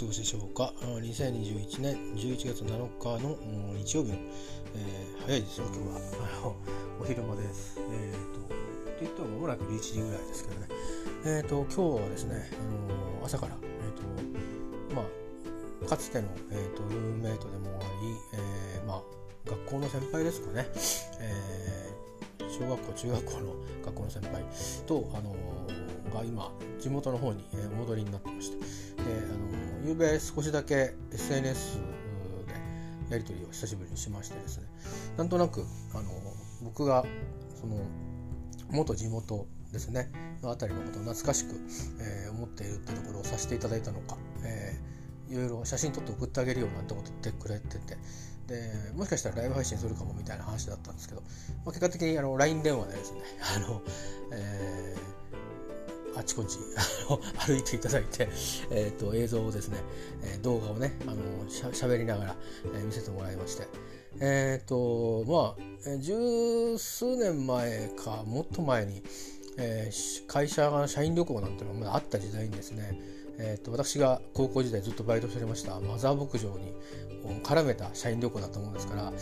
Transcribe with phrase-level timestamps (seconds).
[0.00, 3.36] 過ごしでしょうか？2021年11月7日の
[3.76, 4.16] 日曜日の、
[4.74, 6.54] えー、早いですよ今日は。
[6.98, 7.78] お昼間です。
[7.78, 8.54] えっ、ー、とと
[9.02, 10.68] 言っても間もなく11時ぐらいですけどね。
[11.26, 15.02] えっ、ー、と今日はですね、あの朝からえっ、とま
[15.84, 18.40] あかつての、えーと、ルームメイトでもあり、
[18.80, 19.02] えまあ
[19.44, 20.66] 学校の先輩ですかね、
[21.18, 21.92] え
[22.48, 24.44] 小学校中学校の学校の先輩
[24.86, 25.36] とあの
[26.10, 28.59] が今地元の方にお戻りになってまして。
[29.84, 31.78] であの夕べ少しだけ SNS
[33.08, 34.66] でやり取りを久しぶりにしましてですね
[35.16, 36.10] なんとなくあの
[36.62, 37.04] 僕が
[37.60, 37.76] その
[38.70, 40.10] 元地元ですね
[40.42, 41.54] の辺りのことを懐かしく、
[42.00, 47.96] えー、思っているってところをさせていただいたのか、えー、いろいろ写真撮って送ってあげるよなんてこと言ってくれてて
[48.46, 51.26] でもしかしたらライブ配信するかもみたいな話だったんですけど、ま
[51.66, 53.20] あ、結果的にあの LINE 電話でですね
[53.56, 53.82] あの、
[54.32, 55.19] えー
[56.16, 56.58] あちこち
[57.46, 58.28] 歩いていただいて、
[58.70, 59.78] えーと、映像をですね、
[60.22, 62.36] えー、動画をねあのしゃしゃべりながら、
[62.74, 63.66] えー、見せてもらいまして。
[64.18, 69.02] えっ、ー、とまあ十数年前かもっと前に、
[69.56, 76.74] えー、会社が社員旅行なんていうのがまだあった時代にですねえーと、私が高校時代ずっとバイトしておりましたマザー牧場に
[77.42, 79.12] 絡めた社員旅行だったもんですから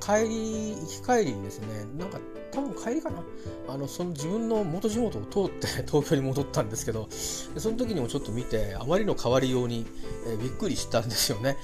[0.00, 2.18] 帰り行き帰りにですねなんか
[2.52, 3.22] 多分帰りかな。
[3.68, 9.86] あのその自分の元地元を通って 東京に戻ったんですけどその時にもちょっと見てあまりの変わりように、
[10.26, 11.56] えー、びっくりしたんですよね、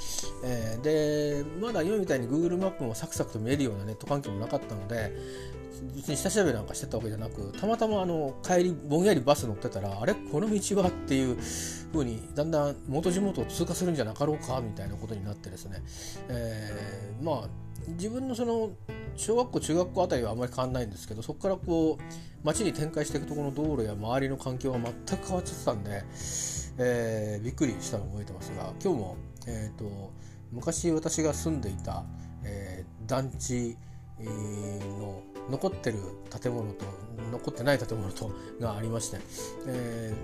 [0.45, 5.13] えー、でまだ今みたいに Google マップもサクサクと見えるようなネット環境もなかったので
[5.95, 10.15] 別に下調べなんかしてたわけじゃなくたまたまあの帰りぼんやりバス乗ってたらあれ？
[10.15, 10.89] この道は？
[10.89, 11.37] っていう
[11.93, 14.61] 風にだんだん元地元を通過するんじゃなかろうか？
[14.61, 15.83] みたいなことになってですね、
[16.29, 17.49] えー、まあ
[17.87, 18.71] 自分のその
[19.17, 22.03] 小学校中学校あたりはあまり変わんないんですけどそこからこう
[22.45, 26.05] 街に展開していくところの道路や周りの環境が全く変わっちゃってたんで、
[26.79, 29.17] えー、びっくりしたのを覚えてますが今日も、
[29.47, 30.13] えーと、
[30.53, 32.05] 昔私が住んでいた、
[32.45, 33.77] えー、団地
[34.21, 35.99] の残ってる
[36.41, 36.85] 建物と
[37.33, 38.31] 残ってない建物と
[38.61, 39.19] がありまして、
[39.67, 40.15] え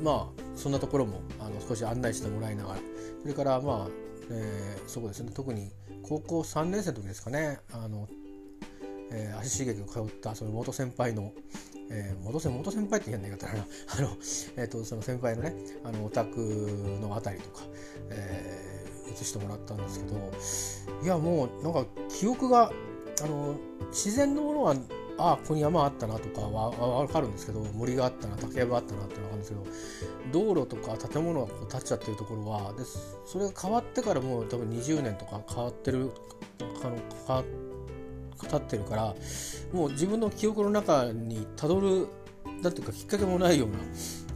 [0.00, 2.80] ー、まあそんなところもあの少し案内してもらいながら
[3.22, 5.30] それからまあ、えー、そうですね。
[5.34, 5.70] 特に
[6.02, 7.60] 高校3年生の時ですかね。
[7.72, 8.08] あの、
[9.10, 11.32] えー、足しげく通ったその元先輩の
[11.90, 13.52] えー、元先元先輩って言うんだな
[13.96, 14.08] あの、
[14.56, 15.54] えーと、その先輩のね
[15.84, 16.40] あのお宅
[17.00, 17.62] の辺りとか、
[18.10, 20.32] えー、移してもらったんですけど
[21.02, 22.72] いやもうなんか記憶が
[23.22, 23.56] あの
[23.90, 24.76] 自然のものは
[25.18, 29.66] ああここに山あったなとかは分かるんですけど森があったな竹やぶあったなって分かるんですけど
[30.32, 32.84] 道路とか建物がこう建っちゃってるところはで
[33.26, 36.10] それが変わってからもう多分20年とか変わってる
[36.60, 36.96] あの
[37.26, 37.44] 変わ
[38.38, 39.14] 経ってるから
[39.72, 42.08] もう自分の記憶の中にたどる
[42.62, 43.78] なんていうかきっかけもないような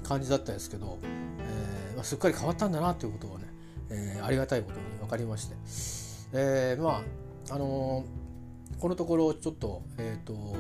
[0.02, 0.98] 感じだったんですけど、
[1.40, 3.44] えーまあ、すっかり変わったんだなということはね、
[3.90, 5.54] えー、ありがたいことに分かりまして、
[6.32, 7.02] えー、ま
[7.50, 8.19] ああのー
[8.78, 10.56] このところちょっと,、えーと、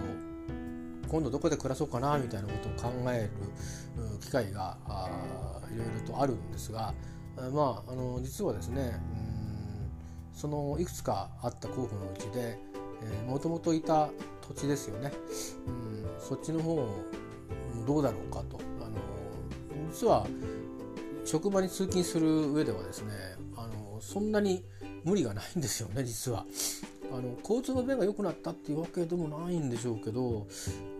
[1.08, 3.30] 今度どこで暮らそうかなみたいなことを考える
[4.20, 4.76] 機会が
[5.72, 6.92] いろいろとあるんですが
[7.52, 9.90] まああの実はですねうん
[10.34, 12.58] そのいくつかあった候補のうちで
[13.26, 14.10] もともといた
[14.46, 15.12] 土地ですよね、
[15.66, 16.86] うん、そっちの方
[17.86, 18.96] どうだろうかとあの
[19.90, 20.26] 実は
[21.24, 23.12] 職場に通勤する上ではですね
[23.56, 24.64] あのそんなに
[25.04, 26.44] 無理がないんですよね実は。
[27.12, 30.46] あの交通の便が良くなったっていうわけでもないんでしょうけど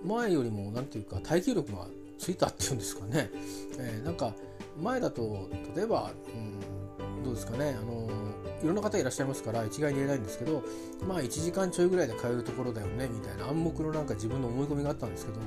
[0.05, 1.87] 前よりも何て言うか耐久力が
[2.19, 3.31] ついたっていうんですかね、
[3.79, 4.35] えー、なんか
[4.81, 7.77] 前だと例えば、うん、どうですかね。
[7.79, 8.09] あの
[8.63, 10.63] いろんな方いらっしゃいますから一概に言えないんですけど
[11.09, 15.41] まあ1時間ちょいぐらいで通うところだよねみたいな暗黙のなんか自分の思い込みがあったんですけど、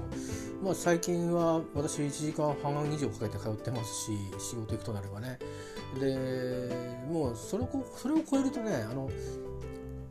[0.63, 5.37] まあ、最近は私1時間半以上かけて通ってますし仕事行くとなればね。
[5.99, 9.09] でもうそれをそれを超えるとねあの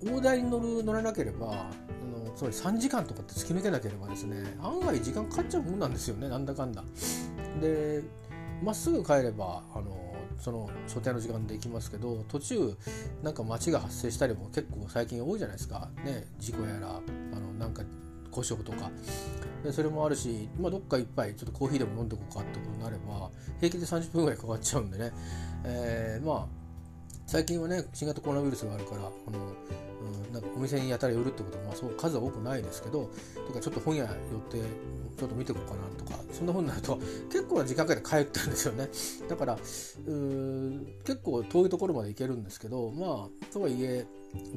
[0.05, 1.55] 大台に乗る乗らなければあ
[2.05, 6.83] のつまり3時間とかって突き抜けなければですね案外時間かかっちゃうもんなんですよねなんだかんだ。
[7.61, 8.03] で
[8.63, 12.77] まっすぐ帰ればあのその所定の時間で行きますけど途中
[13.23, 17.83] なんか街が発生したりも結構最近多いじゃないですか、ね、事故やらあのなんか
[18.33, 18.91] 故障とか
[19.63, 25.13] でそれもあるし、まあ、どっか一杯ちょっとコーヒーでも飲んでこうかってことになれば平気で30分ぐらいかかっちゃうんでね、
[25.65, 26.62] えー、まあ
[27.33, 29.39] 最近はね新型コロナウイルスがあるからあの
[30.03, 33.09] うん、なんかお店にやたら寄るってことは、まあ、そう数は多くないですけど
[33.47, 34.13] とかちょっと本屋寄っ
[34.51, 34.59] て
[35.17, 36.99] ちょっと見てこうかなとかそんなふうになると
[37.31, 38.89] 結構な時間かけて帰ってるんですよね。
[39.31, 44.05] だから結構遠いところまで行けるんですけどまあとはいえ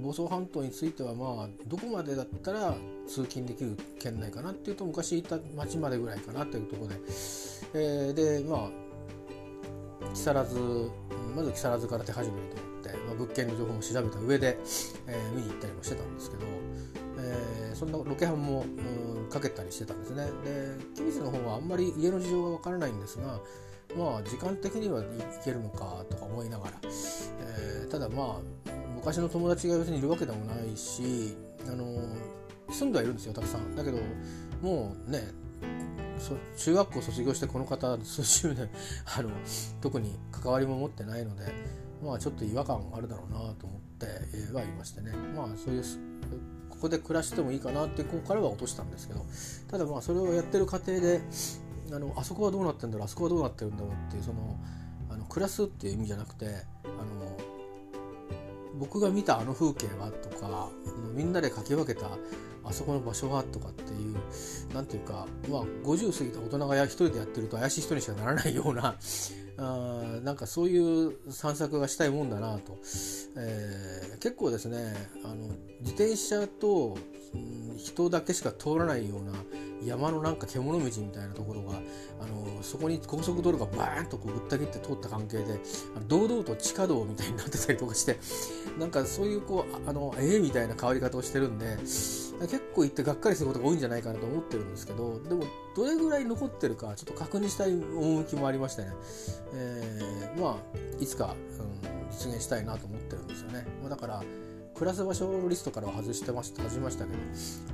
[0.02, 2.76] 房総半島についてはまあどこまでだったら
[3.08, 6.96] 通勤できる県内かなっていうと昔行った町までぐらいかなというところで、
[7.74, 8.86] えー、でまあ
[10.14, 10.92] 木更津
[11.36, 12.58] まず木更津から手始めにと、
[12.94, 14.58] まあ、物件の情報も調べた上で、
[15.08, 16.44] えー、見に行ったりもしてたんですけど、
[17.20, 18.66] えー、そんなロケハンも、
[19.30, 20.26] かけたりしてたんですね。
[20.46, 23.40] で君津の方はあんまり家の事情がわからないんですが
[23.98, 25.08] まあ時間的には行
[25.44, 31.36] けるのかとか思いながら、えー、ただまあ昔の友達が別にいるわけでもないし
[31.68, 31.86] あの
[32.70, 33.76] 住んではいるんですよたくさん。
[33.76, 33.98] だけど
[34.62, 35.32] もうね
[36.58, 38.70] 中学校卒業してこの方数十年
[39.18, 39.30] あの
[39.82, 41.44] 特に関わりも持ってないので
[42.06, 44.06] まあちょっと違和感あるだろうなと思って
[44.54, 45.12] はいましてね。
[45.36, 45.84] まあそういう
[46.70, 49.26] ここで暮らしてもいいかなってここからは落としたんですけど
[49.70, 51.22] ただまあそれをやってる過程で
[51.92, 54.60] あのあそこはどうなってんだろうあそこはどうなってるんだろうっていうその
[55.10, 56.50] あの暮らすっていう意味じゃなくてあ
[56.88, 57.38] の
[58.78, 60.70] 僕が見たあの風景はとか
[61.14, 62.08] みんなで書き分けた
[62.66, 64.18] あそこの場所はとかっていう
[64.74, 68.96] 何ていうかまあ50過ぎた大人が一人でやってると怪しい人にしかならないような
[69.58, 72.78] あなんかそういう散策がしたいもんだなと、
[73.38, 74.94] えー、結構ですね
[75.24, 75.48] あの
[75.82, 76.98] 自転車と、
[77.34, 79.34] うん、人だけしか通らないような
[79.86, 81.80] 山のなんか獣道みたいなところが
[82.22, 85.60] あのそこに高速道路がバーンとこうぶった切って通った関係で
[86.08, 88.18] 堂々と地下道みたいになってたりとかして
[88.80, 95.46] なんかそういうこうあのええー、みたいな変わり方をしてるんで 結構行ってがっかりすることが多いんじゃないかなと思ってるんですけどでも
[95.76, 98.94] どれぐらい残ってるかちょっと確認したい趣もありましてね、
[99.54, 104.24] えー、まあいつか、うん、実現したいなと思ってるんですよね、まあ、だから
[104.74, 107.18] 暮らす場所のリストからは外してました外しましたけど、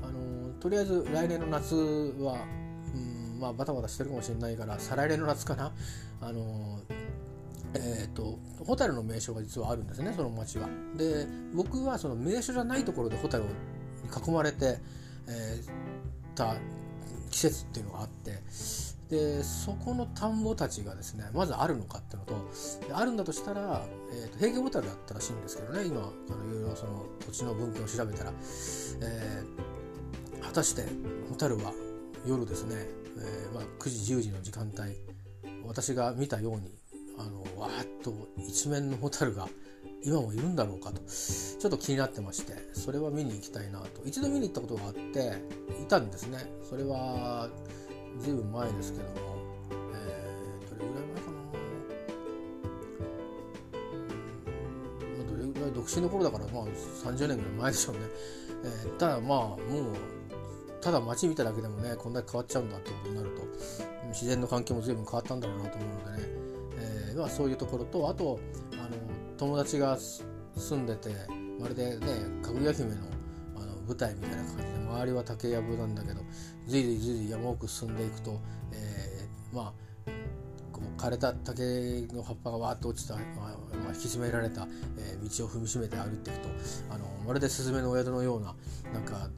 [0.04, 1.76] あの、とりあえず来年の夏
[2.20, 2.38] は、
[2.94, 5.74] うんまあ、バタバタしてるかもしれないから再来年の夏かな、
[6.22, 6.80] あの
[7.74, 10.70] えーと、ホタルの名所が実はあるんですねその町は。
[10.96, 13.50] で僕はその名所じゃないところでホタルに
[14.26, 14.78] 囲まれて、
[15.28, 16.56] えー、た
[17.32, 18.40] 季節っていうのがあって。
[19.10, 26.04] でそこの田んぼたちがですねまずあるのかっていうのとあるんだとしたら、えーと、平家ホタルだったらしいんですけどね今い
[26.54, 28.32] ろいろその土地の文献を調べたら、
[29.02, 30.84] えー、果たして
[31.30, 31.74] ホタルは
[32.26, 34.96] 夜ですね、えーまあ、9時10時の時間帯
[35.66, 36.74] 私が見たように
[37.18, 39.48] あのわーっと一面のホタルが
[40.04, 44.02] 今もいるんだろうかとちょっと気になってましてそれは見に行きたいなと。
[44.06, 45.34] 一度見に行ったことがあって
[45.82, 46.40] いたんですね。
[46.68, 47.50] それは
[48.20, 49.38] ずいぶん前ですけども、
[49.70, 51.38] えー、どれぐらい前かな、
[55.20, 58.02] うん、どれぐらい独身の頃だからまあ30年ぐらい前でしょうね、
[58.64, 59.58] えー、ただまあもう
[60.82, 63.42] ただ街見ただけでもねこんだけ変わっちゃうんだってことになると
[64.10, 66.30] 自然の環境も随分変わったんだろうなと思うのでね、
[66.80, 68.40] えーまあ、そういうところとあと
[68.74, 68.90] あの
[69.38, 69.98] 友達が
[70.56, 71.10] 住んでて
[71.60, 72.08] まるでね
[72.42, 72.96] かぐや姫の
[73.56, 76.22] あの舞台みたいな感じで周りは竹やぶなんだけど
[76.68, 78.40] ずいずいずいずい山奥進んでいくと、
[78.74, 79.74] えー、まあ
[80.72, 81.62] こう枯れた竹
[82.14, 84.68] の葉っぱがわーっと落ちた、まあ、引き締められた、
[84.98, 86.50] えー、道を踏みしめて歩いていくと
[86.90, 88.56] あのまるでスズメのお宿のような
[88.94, 89.30] なんか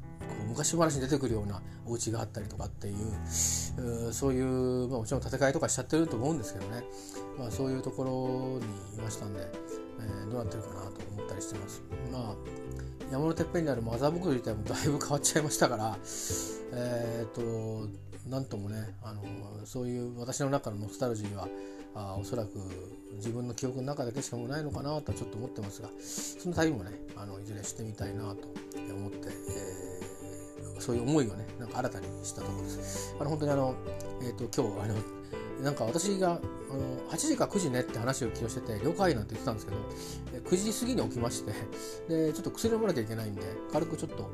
[0.48, 6.84] 昔話に出てくるようなお家があったりとかっていうそういう、まあ、もちろん建て替えとかしちゃってると思うんですけどね、
[7.38, 11.81] まあ、そういうところにいましたんで、えー、どうなってるかなと思ったりしてます。
[12.12, 12.74] まあ
[13.12, 15.97] 山のてっぺんにあるマザー牧場自体もだいぶ変わっちゃいましたから
[16.73, 17.88] えっ、と
[18.28, 19.21] なんともねあの
[19.66, 21.47] そういう私の中のノスタルジーは
[21.95, 22.50] あおそらく
[23.16, 30.13] 自分の記憶の中だけしかもないのかなとはちょっと思ってますがその旅もねあのいずれしてみたいなと思って、えー、
[30.80, 33.15] そういう思いをねなんか新たにしたところです。
[33.19, 33.75] あの本当にあの、
[34.21, 34.95] えーと今日あの
[35.63, 39.77] なんか私があの8時か9時ねって話を昨日してて了解なんて言ってたんですけど
[40.49, 41.53] 9時過ぎに起きまして
[42.09, 44.30] でちょっと薬飲まなきゃいけないんで軽くちょっと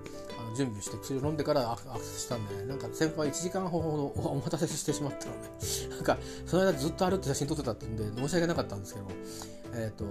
[0.55, 5.49] 準備して薬を飲んでからアクセスしたんで、ね、なんか先輩1時間ほどお待たせしてしまったので
[5.95, 9.07] なんかその間ずっと歩って写真撮ってたってんで申し訳なかったんですけど
[9.73, 10.05] えっ、ー、と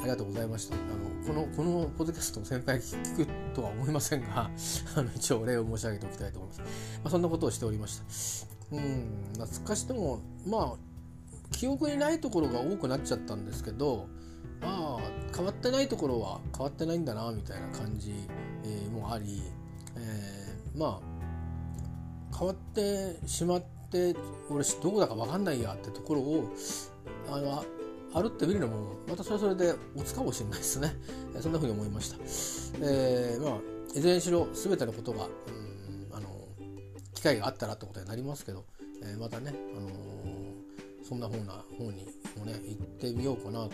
[0.00, 0.74] ありがとうございました。
[0.74, 4.50] あのこのこのポッドキャストを先輩聞くとは思いませんが、
[4.96, 6.60] あの一応お礼を申し上げておきたいと思います。
[6.60, 6.66] ま
[7.04, 7.98] あ、そんなことをしておりまし
[8.70, 8.76] た。
[8.76, 10.76] うん懐かしくてもまあ
[11.52, 14.08] 記憶にないところが多くなっちゃったんですけど
[14.62, 18.14] ああ変わってないところは変わってないんだなみたいな感じ、
[18.64, 19.42] えー、もあり、
[19.96, 24.14] えー、まあ変わってしまって
[24.50, 26.52] 俺どこだか分かんないやってところを
[27.30, 27.64] あの
[28.12, 30.94] 歩ってみるのもまたそれはそれでおつかもしれないですね。
[31.40, 32.16] そんな風に思いました、
[32.80, 36.28] えー、まあいずれにしろ全てのことが、うんあの
[37.14, 38.64] 機会があったらってことになりますけど、
[39.02, 39.92] えー、またね、あのー、
[41.08, 42.06] そんな方な方に
[42.38, 43.72] もね行ってみようかなと、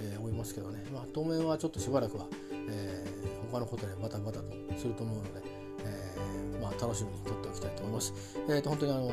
[0.00, 2.26] えー、思いますけどね、まあ、当面はちょっとしばらくは、
[2.68, 4.46] えー、他のことでバタバタと
[4.78, 5.42] すると思うので、
[5.84, 8.14] えー、まあ、楽しみに撮っておきたいと思います。
[8.48, 9.12] えーと、本当にあの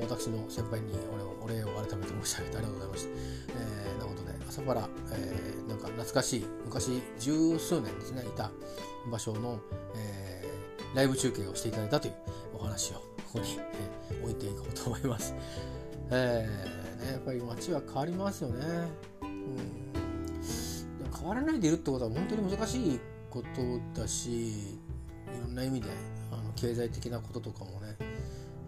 [0.00, 0.94] 私の先輩に
[1.42, 3.10] お礼を改めて申し上げてありがとうございました。
[3.58, 8.52] えー、なことで朝原、えー、なんか懐かしい昔十数年ですねいた
[9.10, 9.58] 場所の、
[9.96, 12.14] えー、ライブ中継をしていただいたという
[12.54, 13.02] お話をこ
[13.34, 13.58] こに、
[14.10, 15.34] えー、置いていこうと思います。
[16.12, 18.66] えーね、やっぱり街は変わりますよね。
[19.22, 19.90] うん
[21.20, 23.42] 変わらないでいるってことは本当に難しいこ
[23.94, 24.78] とだしい
[25.40, 25.88] ろんな意味で
[26.32, 27.96] あの経済的なこととかもね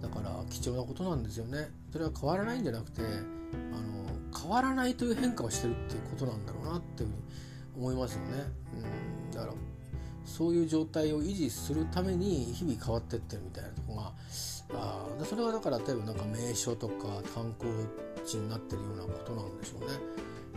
[0.00, 1.70] だから貴重なことなんですよね。
[1.92, 7.22] それは変わらないんじゃなくてあの変わらないという変化をしてるっていうことなんだろうなっていうふうに
[7.76, 9.52] 思いますよね、うん、だから
[10.24, 14.12] そういう状態を維持するために日々変わってってるみたいなとこが
[14.74, 17.70] あそれはだから例えばなんか名所とか観光
[18.24, 19.86] 地になってるようなことなんでしょうね、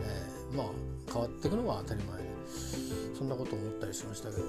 [0.00, 0.66] えー、まあ
[1.12, 2.35] 変わっていくのは当たり前で。
[3.16, 4.42] そんなこと思ったりしましたけど、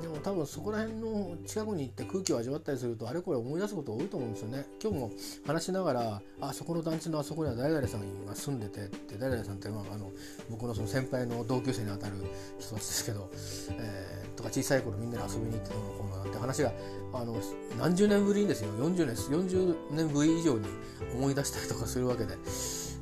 [0.00, 5.10] でも多分そこら辺の近くに行って空気を味わったりするとあれこれ思い出すこと多いと思うんですよね今日も
[5.46, 10.12] 話しながらあそこの団地のあそこには誰々さんが住んでてって誰々さんってまああの
[10.48, 12.14] 僕のその先輩の同級生にあたる
[12.58, 13.30] 人たちですけど、
[13.72, 16.72] えー、とか小さい頃みんなで遊びに行ってどうのこうのなんて話が
[17.12, 17.36] あの
[17.78, 20.68] 何十年ぶりにですよ40年40年ぶり以上に
[21.14, 22.36] 思い出したりとかするわけで。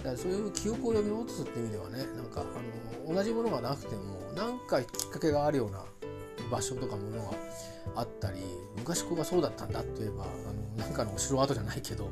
[0.03, 5.85] だからそういう記憶を呼び戻すっていう意味ではねなんかあの同じものがなくても何かきっかけがあるような
[6.53, 7.31] 場所とかものが
[7.97, 8.39] あったり
[8.77, 12.11] 昔ここがそうだったんだって言えばあのなんかのお城跡じゃないけど、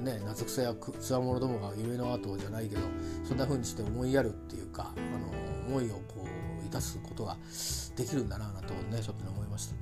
[0.00, 2.82] ね、夏草やつわものどもが夢の跡じゃないけど
[3.24, 6.26] そんな風にして思いやるっていうかあの思いをこ
[6.62, 7.36] ういたすことが
[7.96, 9.74] できるんだなとねちょっとね思いました。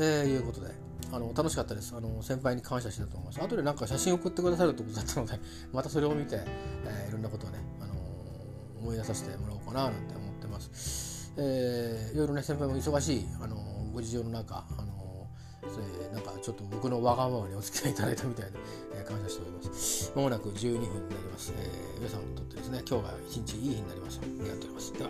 [0.00, 0.70] えー、いうことで
[1.10, 1.94] あの楽しかったです。
[1.96, 3.42] あの先輩に感謝してたと思います。
[3.42, 5.40] 後でなんか写真送ってくださるってことだったので、
[5.72, 6.40] またそれを見て、
[6.84, 11.07] えー、いろんなことをね、あのー、思い出させてもらおうかななんて思ってます。
[11.38, 13.56] えー、いろいろね先輩も忙しい、あの
[13.92, 15.26] ご事情の中、あの
[15.62, 18.58] それなんかちょっと僕のわがままにお付き合いいただいたみたいで、
[18.94, 20.12] えー、感謝しております。
[20.14, 21.52] まもなく12分になります。
[21.56, 24.26] えー、皆さんにとってですね、今日が一日いい日になりました。
[24.26, 24.92] ありがとうございます。
[24.92, 25.04] で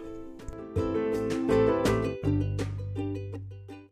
[1.73, 1.78] は。